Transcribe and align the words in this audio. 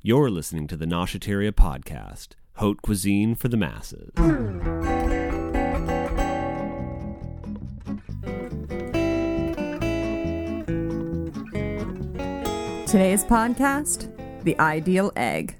You're 0.00 0.30
listening 0.30 0.68
to 0.68 0.76
the 0.76 0.86
Noshateria 0.86 1.50
Podcast, 1.50 2.28
haute 2.54 2.82
cuisine 2.82 3.34
for 3.34 3.48
the 3.48 3.56
masses. 3.56 4.12
Today's 12.86 13.24
podcast 13.24 14.08
The 14.44 14.56
Ideal 14.60 15.10
Egg. 15.16 15.56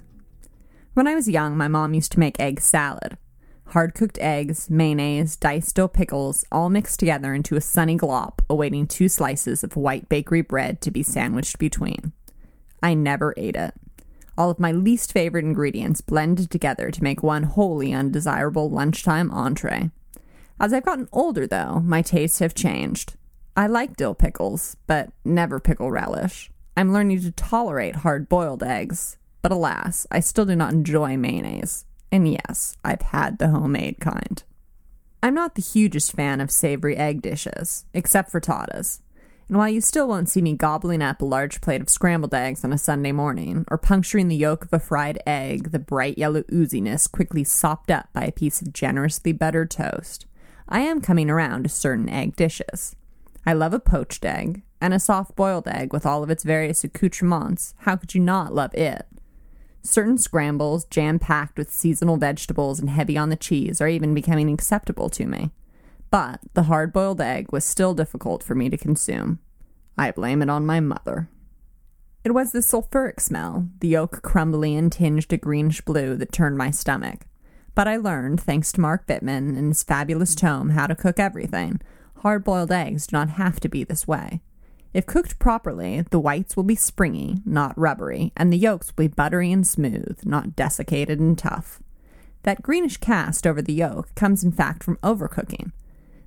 When 0.94 1.08
I 1.08 1.16
was 1.16 1.28
young, 1.28 1.56
my 1.56 1.66
mom 1.66 1.92
used 1.94 2.12
to 2.12 2.20
make 2.20 2.38
egg 2.38 2.60
salad. 2.60 3.18
Hard 3.66 3.96
cooked 3.96 4.18
eggs, 4.20 4.70
mayonnaise, 4.70 5.34
diced 5.34 5.74
dill 5.74 5.88
pickles, 5.88 6.44
all 6.52 6.70
mixed 6.70 7.00
together 7.00 7.34
into 7.34 7.56
a 7.56 7.60
sunny 7.60 7.98
glop, 7.98 8.38
awaiting 8.48 8.86
two 8.86 9.08
slices 9.08 9.64
of 9.64 9.74
white 9.74 10.08
bakery 10.08 10.42
bread 10.42 10.80
to 10.82 10.92
be 10.92 11.02
sandwiched 11.02 11.58
between. 11.58 12.12
I 12.80 12.94
never 12.94 13.34
ate 13.36 13.56
it. 13.56 13.74
All 14.38 14.50
of 14.50 14.60
my 14.60 14.70
least 14.70 15.12
favorite 15.12 15.44
ingredients 15.44 16.00
blended 16.00 16.48
together 16.48 16.92
to 16.92 17.02
make 17.02 17.24
one 17.24 17.42
wholly 17.42 17.92
undesirable 17.92 18.70
lunchtime 18.70 19.32
entree. 19.32 19.90
As 20.60 20.72
I've 20.72 20.84
gotten 20.84 21.08
older, 21.10 21.44
though, 21.44 21.80
my 21.80 22.02
tastes 22.02 22.38
have 22.38 22.54
changed. 22.54 23.16
I 23.56 23.66
like 23.66 23.96
dill 23.96 24.14
pickles, 24.14 24.76
but 24.86 25.10
never 25.24 25.58
pickle 25.58 25.90
relish. 25.90 26.52
I'm 26.76 26.92
learning 26.92 27.22
to 27.22 27.32
tolerate 27.32 27.96
hard 27.96 28.28
boiled 28.28 28.62
eggs, 28.62 29.18
but 29.42 29.50
alas, 29.50 30.06
I 30.12 30.20
still 30.20 30.44
do 30.44 30.54
not 30.54 30.72
enjoy 30.72 31.16
mayonnaise. 31.16 31.84
And 32.12 32.30
yes, 32.30 32.76
I've 32.84 33.02
had 33.02 33.38
the 33.38 33.48
homemade 33.48 33.98
kind. 33.98 34.44
I'm 35.20 35.34
not 35.34 35.56
the 35.56 35.62
hugest 35.62 36.12
fan 36.12 36.40
of 36.40 36.52
savory 36.52 36.96
egg 36.96 37.22
dishes, 37.22 37.86
except 37.92 38.30
for. 38.30 39.00
And 39.48 39.56
while 39.56 39.68
you 39.68 39.80
still 39.80 40.06
won't 40.06 40.28
see 40.28 40.42
me 40.42 40.54
gobbling 40.54 41.00
up 41.00 41.22
a 41.22 41.24
large 41.24 41.62
plate 41.62 41.80
of 41.80 41.88
scrambled 41.88 42.34
eggs 42.34 42.64
on 42.64 42.72
a 42.72 42.78
Sunday 42.78 43.12
morning, 43.12 43.64
or 43.70 43.78
puncturing 43.78 44.28
the 44.28 44.36
yolk 44.36 44.66
of 44.66 44.72
a 44.74 44.78
fried 44.78 45.22
egg, 45.26 45.72
the 45.72 45.78
bright 45.78 46.18
yellow 46.18 46.42
ooziness 46.44 47.10
quickly 47.10 47.44
sopped 47.44 47.90
up 47.90 48.10
by 48.12 48.24
a 48.24 48.32
piece 48.32 48.60
of 48.60 48.74
generously 48.74 49.32
buttered 49.32 49.70
toast, 49.70 50.26
I 50.68 50.80
am 50.80 51.00
coming 51.00 51.30
around 51.30 51.62
to 51.62 51.70
certain 51.70 52.10
egg 52.10 52.36
dishes. 52.36 52.94
I 53.46 53.54
love 53.54 53.72
a 53.72 53.80
poached 53.80 54.22
egg, 54.26 54.62
and 54.82 54.92
a 54.92 55.00
soft 55.00 55.34
boiled 55.34 55.66
egg 55.66 55.94
with 55.94 56.04
all 56.04 56.22
of 56.22 56.28
its 56.28 56.44
various 56.44 56.84
accoutrements. 56.84 57.74
How 57.78 57.96
could 57.96 58.14
you 58.14 58.20
not 58.20 58.54
love 58.54 58.74
it? 58.74 59.06
Certain 59.82 60.18
scrambles, 60.18 60.84
jam 60.84 61.18
packed 61.18 61.56
with 61.56 61.72
seasonal 61.72 62.18
vegetables 62.18 62.78
and 62.78 62.90
heavy 62.90 63.16
on 63.16 63.30
the 63.30 63.36
cheese, 63.36 63.80
are 63.80 63.88
even 63.88 64.12
becoming 64.12 64.50
acceptable 64.50 65.08
to 65.08 65.24
me. 65.24 65.50
But 66.10 66.40
the 66.52 66.64
hard 66.64 66.92
boiled 66.92 67.20
egg 67.20 67.50
was 67.52 67.64
still 67.64 67.94
difficult 67.94 68.42
for 68.42 68.54
me 68.54 68.68
to 68.68 68.76
consume. 68.76 69.38
I 69.98 70.12
blame 70.12 70.42
it 70.42 70.48
on 70.48 70.64
my 70.64 70.78
mother. 70.78 71.28
It 72.22 72.32
was 72.32 72.52
the 72.52 72.60
sulfuric 72.60 73.20
smell, 73.20 73.68
the 73.80 73.88
yolk 73.88 74.22
crumbly 74.22 74.76
and 74.76 74.92
tinged 74.92 75.32
a 75.32 75.36
greenish 75.36 75.80
blue, 75.80 76.14
that 76.16 76.30
turned 76.30 76.56
my 76.56 76.70
stomach. 76.70 77.26
But 77.74 77.88
I 77.88 77.96
learned, 77.96 78.40
thanks 78.40 78.70
to 78.72 78.80
Mark 78.80 79.06
Bittman 79.06 79.56
and 79.56 79.68
his 79.68 79.82
fabulous 79.82 80.34
tome, 80.34 80.70
How 80.70 80.86
to 80.86 80.94
Cook 80.94 81.18
Everything, 81.18 81.80
hard 82.18 82.44
boiled 82.44 82.70
eggs 82.70 83.08
do 83.08 83.16
not 83.16 83.30
have 83.30 83.60
to 83.60 83.68
be 83.68 83.82
this 83.82 84.06
way. 84.06 84.40
If 84.94 85.06
cooked 85.06 85.38
properly, 85.38 86.02
the 86.10 86.20
whites 86.20 86.56
will 86.56 86.64
be 86.64 86.74
springy, 86.74 87.38
not 87.44 87.78
rubbery, 87.78 88.32
and 88.36 88.52
the 88.52 88.56
yolks 88.56 88.88
will 88.88 89.08
be 89.08 89.14
buttery 89.14 89.52
and 89.52 89.66
smooth, 89.66 90.20
not 90.24 90.56
desiccated 90.56 91.20
and 91.20 91.36
tough. 91.36 91.80
That 92.44 92.62
greenish 92.62 92.96
cast 92.98 93.46
over 93.46 93.60
the 93.60 93.72
yolk 93.72 94.14
comes 94.14 94.44
in 94.44 94.52
fact 94.52 94.82
from 94.82 94.96
overcooking. 94.98 95.72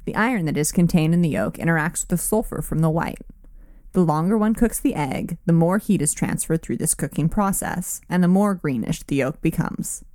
The 0.06 0.16
iron 0.16 0.46
that 0.46 0.58
is 0.58 0.72
contained 0.72 1.14
in 1.14 1.22
the 1.22 1.30
yolk 1.30 1.56
interacts 1.56 2.02
with 2.02 2.10
the 2.10 2.18
sulfur 2.18 2.62
from 2.62 2.80
the 2.80 2.90
white. 2.90 3.22
The 3.94 4.06
longer 4.06 4.38
one 4.38 4.54
cooks 4.54 4.80
the 4.80 4.96
egg, 4.96 5.38
the 5.46 5.52
more 5.52 5.78
heat 5.78 6.02
is 6.02 6.14
transferred 6.14 6.62
through 6.62 6.78
this 6.78 6.96
cooking 6.96 7.28
process, 7.28 8.00
and 8.10 8.24
the 8.24 8.30
more 8.30 8.56
greenish 8.56 9.04
the 9.04 9.18
yolk 9.18 9.42
becomes. 9.42 10.06